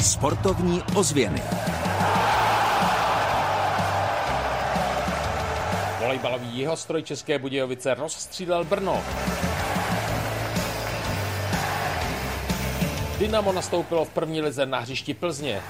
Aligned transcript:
Sportovní 0.00 0.82
ozvěny. 0.94 1.42
Volejbalový 6.00 6.58
jeho 6.58 6.76
stroj 6.76 7.02
České 7.02 7.38
Budějovice 7.38 7.94
rozstřílel 7.94 8.64
Brno. 8.64 9.02
Dynamo 13.18 13.52
nastoupilo 13.52 14.04
v 14.04 14.10
první 14.10 14.42
lize 14.42 14.66
na 14.66 14.78
hřišti 14.78 15.14
Plzně. 15.14 15.60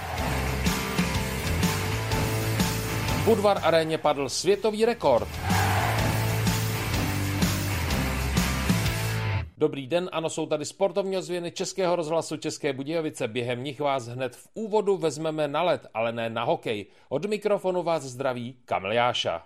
Budvar 3.25 3.61
aréně 3.63 3.99
padl 3.99 4.29
světový 4.29 4.85
rekord. 4.85 5.29
Dobrý 9.59 9.87
den, 9.87 10.09
ano, 10.13 10.31
jsou 10.31 10.47
tady 10.47 10.65
sportovní 10.65 11.17
ozvěny 11.17 11.51
Českého 11.51 11.97
rozhlasu 11.97 12.37
České 12.37 12.73
Budějovice. 12.73 13.29
Během 13.29 13.65
nich 13.65 13.81
vás 13.81 14.07
hned 14.07 14.37
v 14.37 14.49
úvodu 14.55 14.97
vezmeme 14.97 15.49
na 15.49 15.63
led, 15.63 15.87
ale 15.95 16.13
ne 16.13 16.31
na 16.31 16.45
hokej. 16.45 16.87
Od 17.09 17.25
mikrofonu 17.25 17.83
vás 17.83 18.03
zdraví 18.03 18.57
Kamil 18.65 18.93
Jáša. 18.93 19.43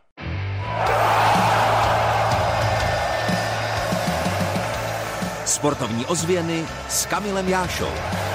Sportovní 5.45 6.07
ozvěny 6.07 6.65
s 6.89 7.07
Kamilem 7.07 7.49
Jášou. 7.49 8.30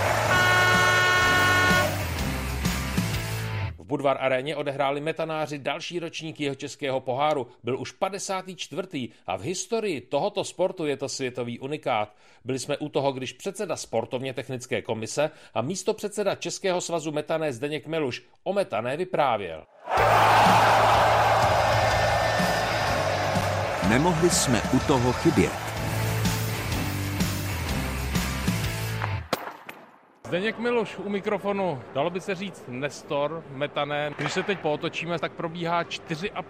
V 3.86 3.88
Budvar 3.88 4.18
aréně 4.20 4.56
odehráli 4.56 5.02
metanáři 5.02 5.60
další 5.60 6.00
ročník 6.00 6.40
jeho 6.40 6.56
českého 6.56 7.00
poháru. 7.00 7.48
Byl 7.64 7.80
už 7.80 7.92
54. 7.92 9.10
a 9.28 9.36
v 9.38 9.42
historii 9.42 10.02
tohoto 10.02 10.44
sportu 10.44 10.86
je 10.86 10.98
to 10.98 11.10
světový 11.10 11.60
unikát. 11.60 12.16
Byli 12.46 12.60
jsme 12.60 12.78
u 12.78 12.90
toho, 12.90 13.12
když 13.12 13.34
předseda 13.34 13.76
sportovně 13.76 14.34
technické 14.34 14.82
komise 14.82 15.32
a 15.54 15.62
místo 15.62 15.94
předseda 15.94 16.36
Českého 16.36 16.82
svazu 16.82 17.12
metané 17.12 17.54
Zdeněk 17.54 17.88
Meluš 17.88 18.24
o 18.44 18.54
metané 18.54 18.98
vyprávěl. 18.98 19.64
Nemohli 23.90 24.30
jsme 24.30 24.62
u 24.74 24.80
toho 24.80 25.14
chybět. 25.14 25.65
Zdeněk 30.36 30.60
Miloš 30.60 30.98
u 30.98 31.10
mikrofonu, 31.10 31.82
dalo 31.94 32.10
by 32.10 32.22
se 32.22 32.36
říct 32.36 32.64
Nestor, 32.68 33.44
Metané. 33.54 34.12
Když 34.18 34.34
se 34.34 34.44
teď 34.44 34.60
pootočíme, 34.60 35.20
tak 35.20 35.32
probíhá 35.32 35.84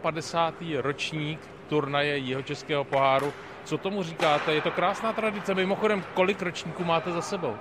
54. 0.02 0.82
ročník 0.82 1.40
turnaje 1.70 2.18
jeho 2.18 2.42
českého 2.42 2.84
poháru. 2.84 3.34
Co 3.66 3.78
tomu 3.78 4.04
říkáte? 4.04 4.54
Je 4.54 4.62
to 4.62 4.72
krásná 4.72 5.14
tradice. 5.14 5.54
Mimochodem, 5.54 6.04
kolik 6.14 6.42
ročníků 6.42 6.84
máte 6.84 7.12
za 7.12 7.22
sebou? 7.22 7.56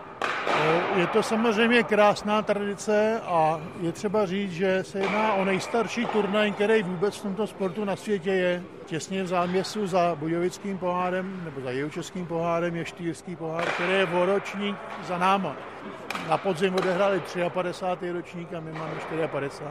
Je 0.96 1.06
to 1.06 1.22
samozřejmě 1.22 1.82
krásná 1.82 2.42
tradice 2.42 3.20
a 3.24 3.60
je 3.80 3.92
třeba 3.92 4.26
říct, 4.26 4.52
že 4.52 4.84
se 4.84 4.98
jedná 4.98 5.34
o 5.34 5.44
nejstarší 5.44 6.06
turnaj, 6.06 6.52
který 6.52 6.82
vůbec 6.82 7.16
v 7.16 7.22
tomto 7.22 7.46
sportu 7.46 7.84
na 7.84 7.96
světě 7.96 8.30
je. 8.30 8.62
Těsně 8.86 9.22
v 9.22 9.26
záměsu 9.26 9.86
za 9.86 10.14
Budějovickým 10.14 10.78
pohárem 10.78 11.40
nebo 11.44 11.60
za 11.60 11.70
Jihočeským 11.70 12.26
pohárem 12.26 12.76
je 12.76 12.84
Štýrský 12.84 13.36
pohár, 13.36 13.64
který 13.64 13.92
je 13.92 14.06
voročník 14.06 14.76
za 15.06 15.18
náma. 15.18 15.56
Na 16.28 16.38
podzim 16.38 16.74
odehráli 16.74 17.22
53. 17.48 18.10
ročník 18.10 18.54
a 18.54 18.60
my 18.60 18.72
máme 18.72 18.92
54. 19.30 19.64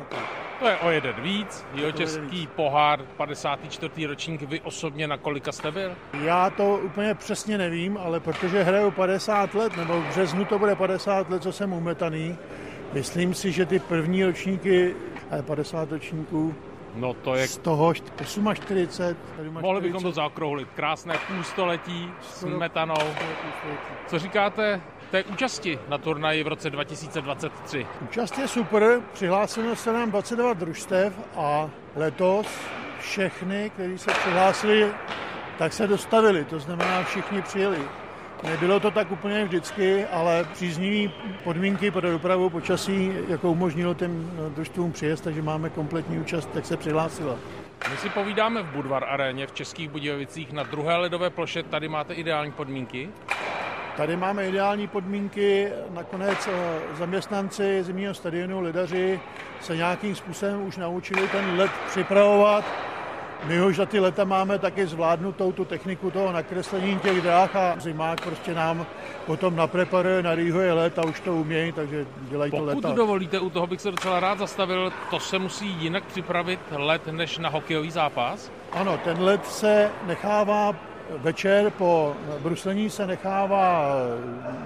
To 0.60 0.68
je 0.68 0.78
o 0.78 0.90
jeden 0.90 1.16
víc. 1.22 1.66
Jihočeský 1.74 2.48
pohár, 2.48 3.02
54. 3.02 4.06
ročník. 4.08 4.42
Vy 4.42 4.62
osobně 4.62 5.08
na 5.08 5.18
kolika 5.18 5.52
jste 5.52 5.72
byl? 5.72 5.96
Já 6.24 6.50
to 6.50 6.78
úplně 6.78 7.16
přesně 7.16 7.58
nevím, 7.58 7.98
ale 7.98 8.20
protože 8.20 8.64
hraju 8.64 8.92
50 8.92 9.56
let, 9.56 9.78
nebo 9.78 10.02
v 10.02 10.08
březnu 10.08 10.46
to 10.46 10.60
bude 10.60 10.76
50 10.76 11.30
let, 11.30 11.44
co 11.44 11.52
jsem 11.52 11.74
umetaný, 11.74 12.38
myslím 12.94 13.34
si, 13.34 13.52
že 13.52 13.66
ty 13.66 13.80
první 13.80 14.26
ročníky, 14.26 14.96
50 15.46 15.92
ročníků, 15.92 16.56
No 16.96 17.14
to 17.14 17.36
je... 17.36 17.48
Z 17.48 17.58
toho 17.58 17.94
48. 17.94 19.16
Mohli 19.50 19.82
bychom 19.82 20.04
to 20.04 20.12
zaokrouhlit. 20.12 20.68
Krásné 20.76 21.16
půlstoletí 21.28 22.10
s 22.22 22.46
metanou. 22.46 23.14
Co 24.08 24.20
říkáte 24.20 24.82
té 25.14 25.24
účasti 25.24 25.80
na 25.88 25.98
turnaji 25.98 26.44
v 26.44 26.48
roce 26.48 26.70
2023? 26.70 27.88
Účast 28.02 28.38
je 28.38 28.48
super. 28.48 29.02
Přihlásilo 29.14 29.76
se 29.76 29.94
nám 29.94 30.12
22 30.12 30.54
družstev 30.54 31.14
a 31.36 31.70
letos 31.96 32.48
všechny, 33.00 33.70
kteří 33.70 33.98
se 33.98 34.12
přihlásili, 34.12 34.92
tak 35.58 35.74
se 35.74 35.88
dostavili. 35.88 36.46
To 36.46 36.60
znamená, 36.60 37.04
všichni 37.04 37.42
přijeli. 37.42 37.78
Nebylo 38.44 38.80
to 38.80 38.92
tak 38.92 39.12
úplně 39.12 39.46
vždycky, 39.46 40.06
ale 40.06 40.46
příznivý 40.54 41.12
podmínky 41.44 41.92
pro 41.92 42.12
dopravu 42.12 42.50
počasí, 42.50 43.14
jako 43.28 43.52
umožnilo 43.52 43.94
těm 43.94 44.32
družstvům 44.56 44.92
příjezd, 44.92 45.24
takže 45.24 45.42
máme 45.42 45.70
kompletní 45.70 46.20
účast, 46.20 46.50
tak 46.54 46.66
se 46.66 46.78
přihlásila. 46.78 47.36
My 47.92 47.98
si 47.98 48.10
povídáme 48.10 48.64
v 48.64 48.66
Budvar 48.66 49.06
aréně 49.10 49.48
v 49.48 49.52
Českých 49.52 49.90
Budějovicích 49.90 50.52
na 50.52 50.64
druhé 50.64 50.98
ledové 50.98 51.30
ploše. 51.30 51.64
Tady 51.64 51.90
máte 51.90 52.14
ideální 52.14 52.52
podmínky? 52.52 53.10
Tady 53.98 54.16
máme 54.16 54.48
ideální 54.50 54.88
podmínky. 54.88 55.70
Nakonec 55.90 56.48
eh, 56.48 56.80
zaměstnanci 56.98 57.84
zimního 57.84 58.14
stadionu, 58.14 58.62
lidaři 58.62 59.20
se 59.62 59.76
nějakým 59.76 60.16
způsobem 60.16 60.62
už 60.62 60.78
naučili 60.78 61.28
ten 61.28 61.58
led 61.58 61.72
připravovat 61.88 62.66
my 63.48 63.62
už 63.62 63.76
za 63.76 63.86
ty 63.86 64.00
leta 64.00 64.24
máme 64.24 64.60
taky 64.60 64.88
zvládnutou 64.88 65.52
tu 65.52 65.66
techniku 65.66 66.12
toho 66.12 66.32
nakreslení 66.32 67.00
těch 67.00 67.22
dráh 67.22 67.56
a 67.56 67.76
zimák 67.80 68.22
prostě 68.22 68.54
nám 68.54 68.86
potom 69.26 69.56
napreparuje, 69.56 70.24
narýhuje 70.24 70.74
let 70.74 71.00
a 71.00 71.06
už 71.06 71.20
to 71.20 71.36
umějí, 71.36 71.72
takže 71.72 72.06
dělají 72.22 72.52
Pokud 72.52 72.62
to 72.62 72.66
leta. 72.66 72.82
Pokud 72.82 72.96
dovolíte, 72.96 73.40
u 73.40 73.50
toho 73.50 73.68
bych 73.68 73.82
se 73.82 73.92
docela 73.92 74.20
rád 74.20 74.38
zastavil, 74.38 74.94
to 75.10 75.20
se 75.20 75.40
musí 75.40 75.68
jinak 75.68 76.04
připravit 76.06 76.60
let 76.72 77.08
než 77.08 77.38
na 77.38 77.50
hokejový 77.50 77.92
zápas? 77.92 78.52
Ano, 78.72 79.00
ten 79.04 79.22
let 79.22 79.46
se 79.46 79.92
nechává 80.08 80.76
večer 81.18 81.70
po 81.70 82.16
bruslení 82.40 82.90
se 82.90 83.08
nechává, 83.08 83.96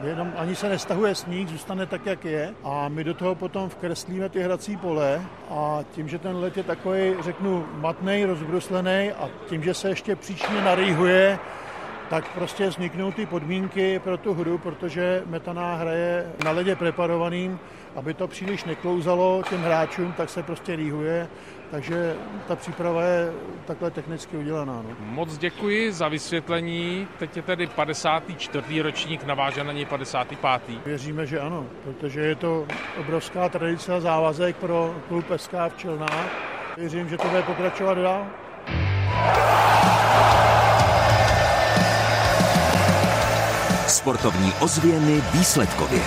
jenom 0.03 0.33
ani 0.37 0.55
se 0.55 0.69
nestahuje 0.69 1.15
sníh, 1.15 1.49
zůstane 1.49 1.85
tak, 1.85 2.05
jak 2.05 2.25
je. 2.25 2.53
A 2.63 2.87
my 2.89 3.03
do 3.03 3.13
toho 3.13 3.35
potom 3.35 3.69
vkreslíme 3.69 4.29
ty 4.29 4.43
hrací 4.43 4.77
pole. 4.77 5.21
A 5.49 5.79
tím, 5.91 6.07
že 6.07 6.19
ten 6.19 6.35
let 6.35 6.57
je 6.57 6.63
takový, 6.63 7.15
řeknu, 7.21 7.65
matnej, 7.73 8.25
rozbruslený 8.25 9.11
a 9.11 9.29
tím, 9.49 9.63
že 9.63 9.73
se 9.73 9.89
ještě 9.89 10.15
příčně 10.15 10.61
narýhuje, 10.61 11.39
tak 12.09 12.27
prostě 12.27 12.67
vzniknou 12.67 13.11
ty 13.11 13.25
podmínky 13.25 13.99
pro 13.99 14.17
tu 14.17 14.33
hru, 14.33 14.57
protože 14.57 15.23
metaná 15.25 15.75
hraje 15.75 16.33
na 16.43 16.51
ledě 16.51 16.75
preparovaným, 16.75 17.59
aby 17.95 18.13
to 18.13 18.27
příliš 18.27 18.63
neklouzalo 18.63 19.43
těm 19.49 19.61
hráčům, 19.61 20.13
tak 20.17 20.29
se 20.29 20.43
prostě 20.43 20.75
rýhuje, 20.75 21.27
takže 21.71 22.15
ta 22.47 22.55
příprava 22.55 23.03
je 23.03 23.33
takhle 23.65 23.91
technicky 23.91 24.37
udělaná. 24.37 24.73
No. 24.73 24.95
Moc 24.99 25.37
děkuji 25.37 25.91
za 25.91 26.07
vysvětlení. 26.07 27.07
Teď 27.19 27.35
je 27.35 27.41
tedy 27.41 27.67
54. 27.67 28.81
ročník, 28.81 29.23
naváže 29.23 29.63
na 29.63 29.71
něj 29.71 29.85
55. 29.85 30.85
Věříme, 30.85 31.25
že 31.25 31.39
ano, 31.39 31.65
protože 31.83 32.21
je 32.21 32.35
to 32.35 32.65
obrovská 32.99 33.49
tradice 33.49 33.93
a 33.93 33.99
závazek 33.99 34.55
pro 34.55 34.95
klub 35.07 35.25
SK 35.35 35.53
v 35.69 35.77
Čelnách. 35.77 36.27
Věřím, 36.77 37.09
že 37.09 37.17
to 37.17 37.27
bude 37.27 37.41
pokračovat 37.41 37.93
dál. 37.93 38.27
Sportovní 44.07 44.51
ozvěny 44.61 45.21
výsledkově. 45.33 45.99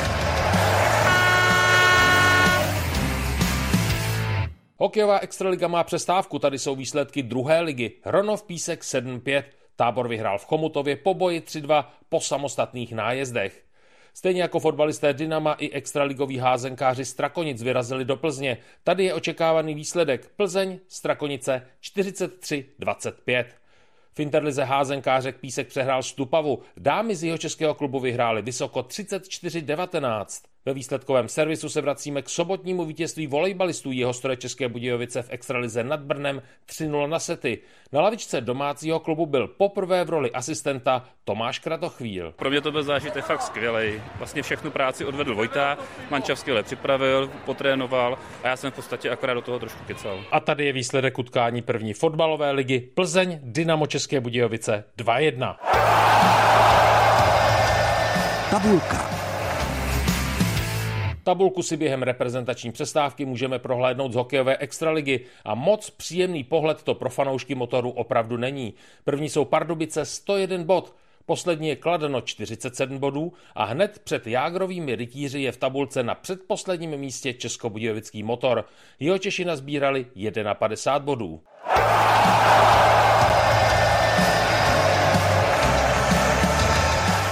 Hokejová 4.77 5.19
extraliga 5.19 5.69
má 5.69 5.85
přestávku, 5.85 6.39
tady 6.39 6.59
jsou 6.59 6.77
výsledky 6.77 7.23
druhé 7.23 7.61
ligy. 7.61 7.91
Hronov 8.05 8.43
Písek 8.43 8.83
7-5, 8.83 9.43
tábor 9.77 10.09
vyhrál 10.09 10.39
v 10.39 10.45
Chomutově 10.45 10.97
po 10.97 11.15
boji 11.15 11.41
3-2 11.41 11.85
po 12.09 12.21
samostatných 12.21 12.93
nájezdech. 12.93 13.65
Stejně 14.15 14.43
jako 14.43 14.61
fotbalisté 14.61 15.13
Dynama 15.13 15.53
i 15.53 15.71
extraligoví 15.71 16.39
házenkáři 16.39 17.05
Strakonic 17.05 17.63
vyrazili 17.63 18.05
do 18.05 18.17
Plzně. 18.17 18.59
Tady 18.85 19.05
je 19.05 19.15
očekávaný 19.15 19.75
výsledek 19.75 20.31
Plzeň, 20.37 20.79
Strakonice 20.89 21.67
43-25. 21.83 23.45
V 24.13 24.21
Interlize 24.21 24.65
házenkářek 24.65 25.37
Písek 25.37 25.69
přehrál 25.69 26.03
Stupavu. 26.03 26.63
Dámy 26.77 27.17
z 27.17 27.25
jeho 27.25 27.39
českého 27.39 27.75
klubu 27.75 28.01
vyhrály 28.01 28.43
vysoko 28.43 28.81
34-19. 28.81 30.50
Ve 30.67 30.75
výsledkovém 30.75 31.29
servisu 31.29 31.69
se 31.69 31.81
vracíme 31.81 32.23
k 32.23 32.29
sobotnímu 32.29 32.85
vítězství 32.85 33.27
volejbalistů 33.27 33.93
jeho 33.93 34.13
stroje 34.13 34.37
České 34.37 34.69
Budějovice 34.69 35.23
v 35.23 35.31
extralize 35.31 35.85
nad 35.85 36.01
Brnem 36.01 36.43
3-0 36.69 37.09
na 37.09 37.19
sety. 37.19 37.59
Na 37.93 38.01
lavičce 38.01 38.41
domácího 38.41 39.01
klubu 39.01 39.27
byl 39.27 39.49
poprvé 39.49 40.05
v 40.05 40.11
roli 40.11 40.31
asistenta 40.31 41.05
Tomáš 41.25 41.59
Kratochvíl. 41.59 42.33
Pro 42.37 42.51
mě 42.51 42.61
to 42.61 42.73
byl 42.73 42.83
zážitek 42.83 43.25
fakt 43.25 43.43
skvělý. 43.43 44.03
Vlastně 44.19 44.43
všechnu 44.43 44.71
práci 44.71 45.05
odvedl 45.05 45.35
Vojta, 45.35 45.79
mančav 46.11 46.39
skvěle 46.39 46.63
připravil, 46.63 47.31
potrénoval 47.45 48.19
a 48.45 48.49
já 48.49 48.57
jsem 48.57 48.71
v 48.71 48.75
podstatě 48.75 49.11
akorát 49.11 49.35
do 49.35 49.43
toho 49.43 49.59
trošku 49.59 49.85
kecal. 49.85 50.25
A 50.31 50.41
tady 50.41 50.67
je 50.67 50.73
výsledek 50.73 51.19
utkání 51.19 51.63
první 51.63 51.93
fotbalové 51.93 52.51
ligy 52.51 52.81
Plzeň 52.81 53.39
Dynamo 53.43 53.87
České 53.87 54.21
Budějovice 54.21 54.85
2-1. 54.99 55.57
Tabulka. 58.51 59.10
Tabulku 61.25 61.63
si 61.63 61.77
během 61.77 62.03
reprezentační 62.03 62.73
přestávky 62.73 63.25
můžeme 63.25 63.59
prohlédnout 63.59 64.13
z 64.13 64.15
hokejové 64.15 64.57
extraligy 64.57 65.21
a 65.45 65.55
moc 65.55 65.91
příjemný 65.91 66.45
pohled 66.45 66.83
to 66.83 66.95
pro 66.95 67.11
fanoušky 67.11 67.55
motoru 67.55 67.91
opravdu 67.91 68.37
není. 68.37 68.75
První 69.05 69.29
jsou 69.29 69.45
Pardubice 69.45 70.05
101 70.05 70.65
bod, 70.65 70.95
Poslední 71.27 71.69
je 71.69 71.77
Kladno 71.77 72.21
47 72.21 72.99
bodů 72.99 73.33
a 73.55 73.65
hned 73.65 74.01
před 74.05 74.27
Jágrovými 74.27 74.97
rytíři 74.97 75.41
je 75.41 75.53
v 75.53 75.57
tabulce 75.57 76.03
na 76.03 76.15
předposledním 76.15 76.97
místě 76.97 77.35
Českobudějovický 77.35 78.23
motor. 78.23 78.65
Jeho 79.01 79.19
Češi 79.19 79.45
nazbírali 79.45 80.07
51 80.53 80.99
bodů. 80.99 81.41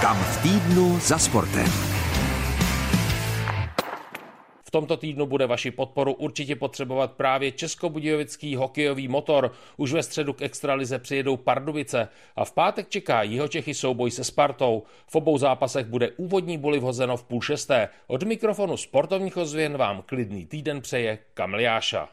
Kam 0.01 0.17
v 0.17 0.41
týdnu 0.41 0.99
za 0.99 1.17
sportem. 1.17 1.88
V 4.69 4.71
tomto 4.71 4.97
týdnu 4.97 5.25
bude 5.25 5.47
vaši 5.47 5.71
podporu 5.71 6.13
určitě 6.13 6.55
potřebovat 6.55 7.11
právě 7.11 7.51
českobudějovický 7.51 8.55
hokejový 8.55 9.07
motor. 9.07 9.51
Už 9.77 9.93
ve 9.93 10.03
středu 10.03 10.33
k 10.33 10.41
extralize 10.41 10.99
přijedou 10.99 11.37
Pardubice 11.37 12.07
a 12.35 12.45
v 12.45 12.51
pátek 12.51 12.89
čeká 12.89 13.23
Jihočechy 13.23 13.73
souboj 13.73 14.11
se 14.11 14.23
Spartou. 14.23 14.83
V 15.07 15.15
obou 15.15 15.37
zápasech 15.37 15.85
bude 15.85 16.09
úvodní 16.17 16.57
boli 16.57 16.79
vhozeno 16.79 17.17
v 17.17 17.23
půl 17.23 17.41
šesté. 17.41 17.89
Od 18.07 18.23
mikrofonu 18.23 18.77
sportovních 18.77 19.37
ozvěn 19.37 19.77
vám 19.77 20.03
klidný 20.05 20.45
týden 20.45 20.81
přeje 20.81 21.17
Kamliáša. 21.33 22.09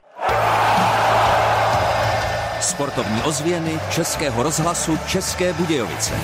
Sportovní 2.61 3.23
ozvěny 3.23 3.79
Českého 3.95 4.43
rozhlasu 4.43 4.99
České 5.09 5.53
Budějovice. 5.53 6.15